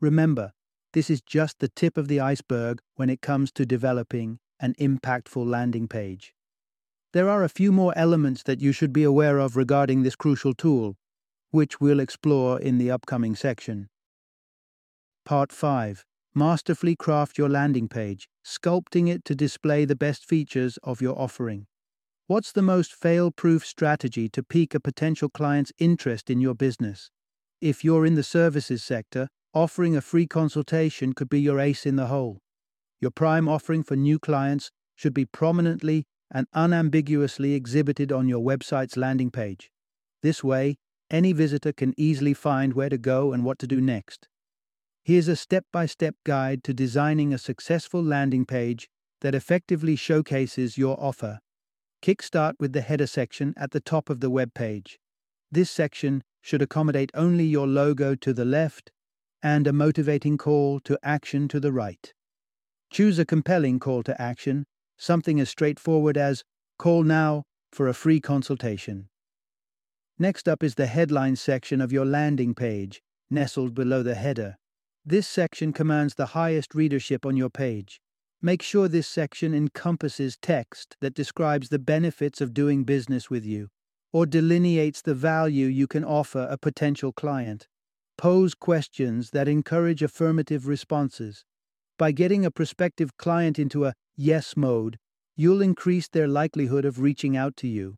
Remember, 0.00 0.52
this 0.92 1.08
is 1.08 1.22
just 1.22 1.60
the 1.60 1.68
tip 1.68 1.96
of 1.96 2.08
the 2.08 2.20
iceberg 2.20 2.80
when 2.96 3.08
it 3.08 3.22
comes 3.22 3.50
to 3.52 3.64
developing 3.64 4.38
an 4.60 4.74
impactful 4.78 5.46
landing 5.46 5.88
page. 5.88 6.34
There 7.14 7.30
are 7.30 7.42
a 7.42 7.48
few 7.48 7.72
more 7.72 7.96
elements 7.96 8.42
that 8.42 8.60
you 8.60 8.72
should 8.72 8.92
be 8.92 9.02
aware 9.02 9.38
of 9.38 9.56
regarding 9.56 10.02
this 10.02 10.16
crucial 10.16 10.52
tool, 10.52 10.96
which 11.50 11.80
we'll 11.80 12.00
explore 12.00 12.60
in 12.60 12.78
the 12.78 12.90
upcoming 12.90 13.34
section. 13.34 13.88
Part 15.24 15.52
5 15.52 16.04
Masterfully 16.34 16.94
craft 16.94 17.36
your 17.36 17.48
landing 17.48 17.88
page, 17.88 18.28
sculpting 18.44 19.08
it 19.08 19.24
to 19.24 19.34
display 19.34 19.84
the 19.84 19.96
best 19.96 20.24
features 20.24 20.78
of 20.82 21.00
your 21.00 21.18
offering. 21.18 21.66
What's 22.26 22.52
the 22.52 22.62
most 22.62 22.94
fail 22.94 23.30
proof 23.30 23.66
strategy 23.66 24.28
to 24.28 24.42
pique 24.42 24.74
a 24.74 24.80
potential 24.80 25.30
client's 25.30 25.72
interest 25.78 26.30
in 26.30 26.40
your 26.40 26.54
business? 26.54 27.10
If 27.60 27.82
you're 27.82 28.06
in 28.06 28.14
the 28.14 28.22
services 28.22 28.84
sector, 28.84 29.28
offering 29.54 29.96
a 29.96 30.00
free 30.00 30.26
consultation 30.26 31.12
could 31.12 31.28
be 31.28 31.40
your 31.40 31.58
ace 31.58 31.86
in 31.86 31.96
the 31.96 32.06
hole. 32.06 32.38
Your 33.00 33.10
prime 33.10 33.48
offering 33.48 33.82
for 33.82 33.96
new 33.96 34.18
clients 34.18 34.70
should 34.94 35.14
be 35.14 35.24
prominently 35.24 36.04
and 36.30 36.46
unambiguously 36.52 37.54
exhibited 37.54 38.12
on 38.12 38.28
your 38.28 38.44
website's 38.44 38.96
landing 38.96 39.30
page. 39.30 39.70
This 40.22 40.44
way, 40.44 40.76
any 41.10 41.32
visitor 41.32 41.72
can 41.72 41.94
easily 41.96 42.34
find 42.34 42.72
where 42.72 42.88
to 42.88 42.98
go 42.98 43.32
and 43.32 43.44
what 43.44 43.58
to 43.58 43.66
do 43.66 43.80
next. 43.80 44.28
Here's 45.04 45.28
a 45.28 45.36
step 45.36 45.64
by 45.72 45.86
step 45.86 46.16
guide 46.24 46.62
to 46.64 46.74
designing 46.74 47.32
a 47.32 47.38
successful 47.38 48.02
landing 48.02 48.44
page 48.44 48.88
that 49.20 49.34
effectively 49.34 49.96
showcases 49.96 50.76
your 50.76 51.00
offer. 51.00 51.40
Kickstart 52.02 52.54
with 52.60 52.72
the 52.72 52.82
header 52.82 53.06
section 53.06 53.54
at 53.56 53.70
the 53.70 53.80
top 53.80 54.10
of 54.10 54.20
the 54.20 54.30
web 54.30 54.54
page. 54.54 54.98
This 55.50 55.70
section 55.70 56.22
should 56.42 56.62
accommodate 56.62 57.10
only 57.14 57.44
your 57.44 57.66
logo 57.66 58.14
to 58.14 58.32
the 58.32 58.44
left 58.44 58.90
and 59.42 59.66
a 59.66 59.72
motivating 59.72 60.36
call 60.36 60.80
to 60.80 60.98
action 61.02 61.48
to 61.48 61.58
the 61.58 61.72
right. 61.72 62.12
Choose 62.90 63.18
a 63.18 63.24
compelling 63.24 63.78
call 63.78 64.02
to 64.02 64.20
action, 64.20 64.66
something 64.96 65.40
as 65.40 65.48
straightforward 65.48 66.16
as 66.16 66.44
call 66.78 67.02
now 67.02 67.44
for 67.72 67.88
a 67.88 67.94
free 67.94 68.20
consultation. 68.20 69.08
Next 70.20 70.48
up 70.48 70.64
is 70.64 70.74
the 70.74 70.86
headline 70.86 71.36
section 71.36 71.80
of 71.80 71.92
your 71.92 72.04
landing 72.04 72.54
page, 72.54 73.00
nestled 73.30 73.72
below 73.74 74.02
the 74.02 74.16
header. 74.16 74.56
This 75.04 75.28
section 75.28 75.72
commands 75.72 76.16
the 76.16 76.26
highest 76.26 76.74
readership 76.74 77.24
on 77.24 77.36
your 77.36 77.50
page. 77.50 78.00
Make 78.42 78.60
sure 78.60 78.88
this 78.88 79.06
section 79.06 79.54
encompasses 79.54 80.36
text 80.36 80.96
that 81.00 81.14
describes 81.14 81.68
the 81.68 81.78
benefits 81.78 82.40
of 82.40 82.52
doing 82.52 82.84
business 82.84 83.30
with 83.30 83.44
you 83.44 83.68
or 84.12 84.26
delineates 84.26 85.02
the 85.02 85.14
value 85.14 85.66
you 85.66 85.86
can 85.86 86.04
offer 86.04 86.48
a 86.50 86.58
potential 86.58 87.12
client. 87.12 87.68
Pose 88.16 88.54
questions 88.54 89.30
that 89.30 89.48
encourage 89.48 90.02
affirmative 90.02 90.66
responses. 90.66 91.44
By 91.98 92.12
getting 92.12 92.44
a 92.44 92.50
prospective 92.50 93.16
client 93.16 93.58
into 93.58 93.84
a 93.84 93.94
yes 94.16 94.56
mode, 94.56 94.98
you'll 95.36 95.62
increase 95.62 96.08
their 96.08 96.26
likelihood 96.26 96.84
of 96.84 97.00
reaching 97.00 97.36
out 97.36 97.56
to 97.58 97.68
you. 97.68 97.96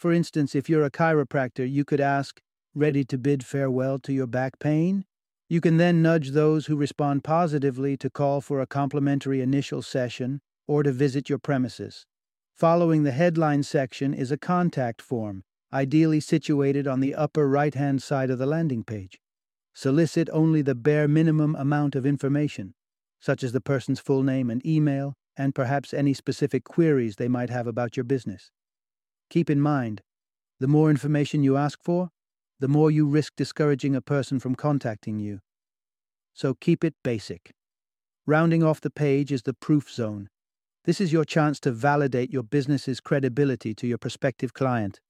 For 0.00 0.12
instance, 0.14 0.54
if 0.54 0.70
you're 0.70 0.86
a 0.86 0.90
chiropractor, 0.90 1.70
you 1.70 1.84
could 1.84 2.00
ask, 2.00 2.40
Ready 2.74 3.04
to 3.04 3.18
bid 3.18 3.44
farewell 3.44 3.98
to 3.98 4.14
your 4.14 4.26
back 4.26 4.58
pain? 4.58 5.04
You 5.46 5.60
can 5.60 5.76
then 5.76 6.00
nudge 6.00 6.30
those 6.30 6.66
who 6.66 6.76
respond 6.76 7.22
positively 7.22 7.98
to 7.98 8.08
call 8.08 8.40
for 8.40 8.62
a 8.62 8.66
complimentary 8.66 9.42
initial 9.42 9.82
session 9.82 10.40
or 10.66 10.82
to 10.82 10.90
visit 10.90 11.28
your 11.28 11.38
premises. 11.38 12.06
Following 12.54 13.02
the 13.02 13.10
headline 13.12 13.62
section 13.62 14.14
is 14.14 14.32
a 14.32 14.38
contact 14.38 15.02
form, 15.02 15.42
ideally 15.70 16.20
situated 16.20 16.86
on 16.86 17.00
the 17.00 17.14
upper 17.14 17.46
right 17.46 17.74
hand 17.74 18.02
side 18.02 18.30
of 18.30 18.38
the 18.38 18.46
landing 18.46 18.84
page. 18.84 19.20
Solicit 19.74 20.30
only 20.32 20.62
the 20.62 20.74
bare 20.74 21.08
minimum 21.08 21.54
amount 21.54 21.94
of 21.94 22.06
information, 22.06 22.72
such 23.20 23.42
as 23.42 23.52
the 23.52 23.60
person's 23.60 24.00
full 24.00 24.22
name 24.22 24.48
and 24.48 24.64
email, 24.64 25.12
and 25.36 25.54
perhaps 25.54 25.92
any 25.92 26.14
specific 26.14 26.64
queries 26.64 27.16
they 27.16 27.28
might 27.28 27.50
have 27.50 27.66
about 27.66 27.98
your 27.98 28.04
business. 28.04 28.50
Keep 29.30 29.48
in 29.48 29.60
mind, 29.60 30.02
the 30.58 30.68
more 30.68 30.90
information 30.90 31.42
you 31.42 31.56
ask 31.56 31.78
for, 31.82 32.10
the 32.58 32.68
more 32.68 32.90
you 32.90 33.06
risk 33.06 33.34
discouraging 33.36 33.96
a 33.96 34.02
person 34.02 34.38
from 34.38 34.54
contacting 34.54 35.18
you. 35.18 35.40
So 36.34 36.54
keep 36.54 36.84
it 36.84 36.94
basic. 37.02 37.52
Rounding 38.26 38.62
off 38.62 38.80
the 38.80 38.90
page 38.90 39.32
is 39.32 39.42
the 39.42 39.54
proof 39.54 39.88
zone. 39.90 40.28
This 40.84 41.00
is 41.00 41.12
your 41.12 41.24
chance 41.24 41.60
to 41.60 41.72
validate 41.72 42.32
your 42.32 42.42
business's 42.42 43.00
credibility 43.00 43.74
to 43.74 43.86
your 43.86 43.98
prospective 43.98 44.52
client. 44.52 45.00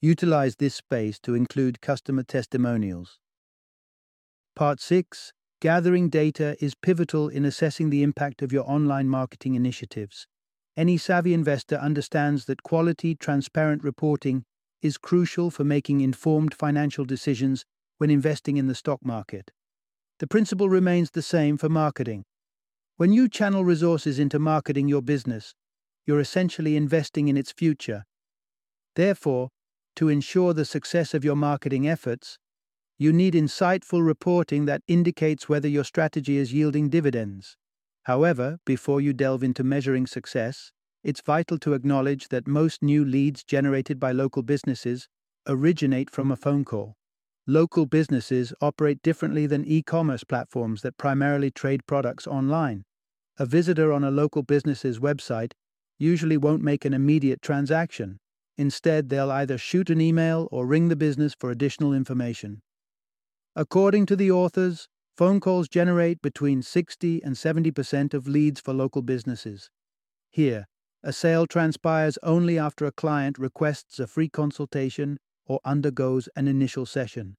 Utilize 0.00 0.56
this 0.56 0.74
space 0.74 1.18
to 1.20 1.34
include 1.34 1.80
customer 1.80 2.22
testimonials. 2.22 3.18
Part 4.54 4.80
6 4.80 5.32
Gathering 5.60 6.10
data 6.10 6.56
is 6.62 6.74
pivotal 6.74 7.28
in 7.28 7.44
assessing 7.44 7.90
the 7.90 8.02
impact 8.02 8.42
of 8.42 8.52
your 8.52 8.70
online 8.70 9.08
marketing 9.08 9.54
initiatives. 9.54 10.26
Any 10.76 10.98
savvy 10.98 11.32
investor 11.32 11.76
understands 11.76 12.44
that 12.44 12.62
quality, 12.62 13.14
transparent 13.14 13.82
reporting 13.82 14.44
is 14.82 14.98
crucial 14.98 15.50
for 15.50 15.64
making 15.64 16.02
informed 16.02 16.52
financial 16.52 17.06
decisions 17.06 17.64
when 17.96 18.10
investing 18.10 18.58
in 18.58 18.66
the 18.66 18.74
stock 18.74 19.02
market. 19.02 19.52
The 20.18 20.26
principle 20.26 20.68
remains 20.68 21.10
the 21.10 21.22
same 21.22 21.56
for 21.56 21.70
marketing. 21.70 22.24
When 22.98 23.12
you 23.12 23.28
channel 23.28 23.64
resources 23.64 24.18
into 24.18 24.38
marketing 24.38 24.86
your 24.86 25.02
business, 25.02 25.54
you're 26.06 26.20
essentially 26.20 26.76
investing 26.76 27.28
in 27.28 27.36
its 27.38 27.52
future. 27.52 28.04
Therefore, 28.94 29.48
to 29.96 30.08
ensure 30.08 30.52
the 30.52 30.64
success 30.66 31.14
of 31.14 31.24
your 31.24 31.36
marketing 31.36 31.88
efforts, 31.88 32.38
you 32.98 33.12
need 33.12 33.34
insightful 33.34 34.06
reporting 34.06 34.66
that 34.66 34.82
indicates 34.86 35.48
whether 35.48 35.68
your 35.68 35.84
strategy 35.84 36.36
is 36.36 36.52
yielding 36.52 36.90
dividends. 36.90 37.56
However, 38.06 38.60
before 38.64 39.00
you 39.00 39.12
delve 39.12 39.42
into 39.42 39.64
measuring 39.64 40.06
success, 40.06 40.70
it's 41.02 41.20
vital 41.20 41.58
to 41.58 41.74
acknowledge 41.74 42.28
that 42.28 42.46
most 42.46 42.80
new 42.80 43.04
leads 43.04 43.42
generated 43.42 43.98
by 43.98 44.12
local 44.12 44.44
businesses 44.44 45.08
originate 45.48 46.08
from 46.08 46.30
a 46.30 46.36
phone 46.36 46.64
call. 46.64 46.94
Local 47.48 47.84
businesses 47.84 48.52
operate 48.60 49.02
differently 49.02 49.48
than 49.48 49.64
e 49.64 49.82
commerce 49.82 50.22
platforms 50.22 50.82
that 50.82 50.96
primarily 50.96 51.50
trade 51.50 51.84
products 51.88 52.28
online. 52.28 52.84
A 53.38 53.44
visitor 53.44 53.92
on 53.92 54.04
a 54.04 54.10
local 54.12 54.44
business's 54.44 55.00
website 55.00 55.50
usually 55.98 56.36
won't 56.36 56.62
make 56.62 56.84
an 56.84 56.94
immediate 56.94 57.42
transaction. 57.42 58.18
Instead, 58.56 59.08
they'll 59.08 59.32
either 59.32 59.58
shoot 59.58 59.90
an 59.90 60.00
email 60.00 60.46
or 60.52 60.64
ring 60.64 60.90
the 60.90 60.94
business 60.94 61.34
for 61.36 61.50
additional 61.50 61.92
information. 61.92 62.62
According 63.56 64.06
to 64.06 64.14
the 64.14 64.30
authors, 64.30 64.86
Phone 65.16 65.40
calls 65.40 65.66
generate 65.66 66.20
between 66.20 66.60
60 66.60 67.22
and 67.22 67.36
70% 67.36 68.12
of 68.12 68.28
leads 68.28 68.60
for 68.60 68.74
local 68.74 69.00
businesses. 69.00 69.70
Here, 70.30 70.66
a 71.02 71.10
sale 71.10 71.46
transpires 71.46 72.18
only 72.22 72.58
after 72.58 72.84
a 72.84 72.92
client 72.92 73.38
requests 73.38 73.98
a 73.98 74.06
free 74.06 74.28
consultation 74.28 75.16
or 75.46 75.60
undergoes 75.64 76.28
an 76.36 76.48
initial 76.48 76.84
session. 76.84 77.36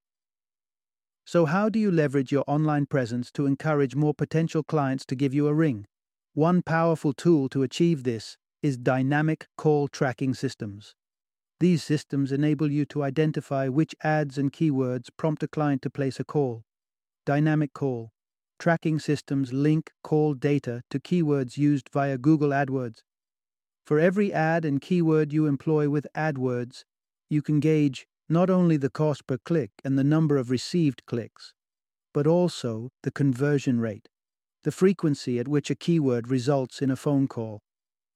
So, 1.24 1.46
how 1.46 1.70
do 1.70 1.78
you 1.78 1.92
leverage 1.92 2.32
your 2.32 2.46
online 2.48 2.88
presence 2.88 3.32
to 3.34 3.46
encourage 3.46 3.96
more 3.96 4.14
potential 4.14 4.64
clients 4.64 5.06
to 5.06 5.16
give 5.16 5.36
you 5.36 5.48
a 5.48 5.54
ring? 5.54 5.86
One 6.34 6.64
powerful 6.64 7.14
tool 7.14 7.48
to 7.50 7.62
achieve 7.62 8.04
this 8.04 8.38
is 8.64 8.78
dynamic 8.78 9.46
call 9.56 9.88
tracking 9.88 10.34
systems. 10.34 10.96
These 11.60 11.84
systems 11.84 12.32
enable 12.32 12.72
you 12.72 12.86
to 12.86 13.04
identify 13.04 13.68
which 13.68 13.94
ads 14.04 14.40
and 14.40 14.52
keywords 14.52 15.10
prompt 15.16 15.44
a 15.44 15.48
client 15.48 15.84
to 15.84 15.92
place 15.92 16.20
a 16.20 16.24
call. 16.24 16.64
Dynamic 17.28 17.74
Call. 17.74 18.14
Tracking 18.58 19.00
systems 19.00 19.52
link 19.52 19.92
call 20.02 20.34
data 20.34 20.82
to 20.90 20.98
keywords 20.98 21.58
used 21.58 21.90
via 21.92 22.18
Google 22.18 22.52
AdWords. 22.52 23.00
For 23.86 24.00
every 24.00 24.32
ad 24.32 24.64
and 24.64 24.80
keyword 24.80 25.34
you 25.34 25.46
employ 25.46 25.90
with 25.90 26.08
AdWords, 26.16 26.86
you 27.30 27.42
can 27.42 27.60
gauge 27.60 28.08
not 28.30 28.50
only 28.50 28.78
the 28.78 28.90
cost 28.90 29.28
per 29.28 29.38
click 29.40 29.72
and 29.84 30.00
the 30.00 30.06
number 30.06 30.38
of 30.38 30.50
received 30.50 31.06
clicks, 31.06 31.52
but 32.14 32.26
also 32.26 32.92
the 33.04 33.12
conversion 33.12 33.82
rate, 33.82 34.08
the 34.64 34.72
frequency 34.72 35.38
at 35.38 35.50
which 35.50 35.70
a 35.70 35.76
keyword 35.76 36.30
results 36.30 36.82
in 36.82 36.90
a 36.90 36.96
phone 36.96 37.28
call. 37.28 37.60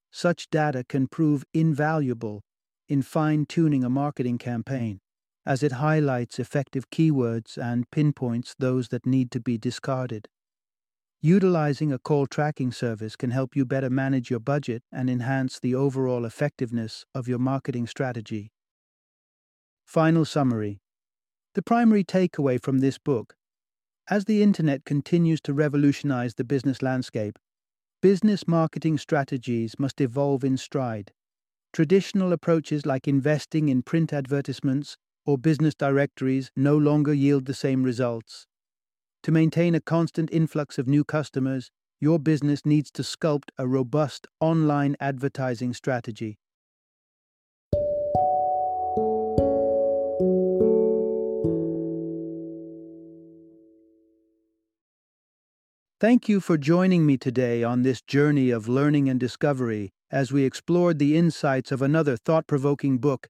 Such 0.10 0.50
data 0.50 0.86
can 0.88 1.08
prove 1.08 1.44
invaluable 1.53 2.43
in 2.88 3.02
fine 3.02 3.45
tuning 3.45 3.84
a 3.84 3.89
marketing 3.89 4.38
campaign 4.38 5.02
as 5.45 5.63
it 5.63 5.73
highlights 5.73 6.39
effective 6.39 6.89
keywords 6.89 7.58
and 7.58 7.89
pinpoints 7.91 8.56
those 8.60 8.89
that 8.89 9.06
need 9.06 9.32
to 9.32 9.39
be 9.39 9.58
discarded. 9.58 10.27
Utilizing 11.21 11.91
a 11.91 11.99
call 11.99 12.25
tracking 12.25 12.71
service 12.71 13.15
can 13.15 13.32
help 13.32 13.56
you 13.56 13.65
better 13.65 13.89
manage 13.89 14.30
your 14.30 14.39
budget 14.39 14.84
and 14.91 15.10
enhance 15.10 15.60
the 15.60 15.75
overall 15.75 16.25
effectiveness 16.25 17.06
of 17.13 17.27
your 17.27 17.39
marketing 17.39 17.86
strategy. 17.86 18.51
Final 19.86 20.25
summary 20.25 20.82
The 21.54 21.62
primary 21.62 22.04
takeaway 22.04 22.62
from 22.62 22.80
this 22.80 22.97
book 22.97 23.36
as 24.10 24.25
the 24.25 24.43
Internet 24.43 24.84
continues 24.84 25.39
to 25.41 25.54
revolutionize 25.54 26.34
the 26.34 26.43
business 26.43 26.82
landscape, 26.82 27.39
business 28.01 28.45
marketing 28.47 28.97
strategies 28.97 29.80
must 29.80 30.01
evolve 30.01 30.43
in 30.43 30.58
stride. 30.58 31.13
Traditional 31.71 32.34
approaches 32.34 32.86
like 32.86 33.08
investing 33.08 33.69
in 33.69 33.84
print 33.84 34.12
advertisements 34.12 34.97
or 35.25 35.38
business 35.38 35.75
directories 35.75 36.51
no 36.55 36.77
longer 36.77 37.13
yield 37.13 37.45
the 37.45 37.53
same 37.53 37.84
results. 37.84 38.47
To 39.23 39.31
maintain 39.31 39.75
a 39.75 39.81
constant 39.81 40.29
influx 40.31 40.77
of 40.77 40.88
new 40.88 41.03
customers, 41.03 41.71
your 41.99 42.17
business 42.17 42.65
needs 42.65 42.89
to 42.91 43.03
sculpt 43.03 43.49
a 43.57 43.67
robust 43.67 44.25
online 44.39 44.95
advertising 44.99 45.73
strategy. 45.73 46.39
Thank 55.99 56.27
you 56.27 56.39
for 56.39 56.57
joining 56.57 57.05
me 57.05 57.17
today 57.17 57.63
on 57.63 57.84
this 57.84 58.01
journey 58.01 58.49
of 58.49 58.67
learning 58.67 59.07
and 59.07 59.19
discovery 59.19 59.91
as 60.10 60.31
we 60.31 60.45
explored 60.45 60.97
the 60.97 61.15
insights 61.15 61.71
of 61.71 61.84
another 61.84 62.17
thought 62.17 62.47
provoking 62.47 62.97
book 62.97 63.29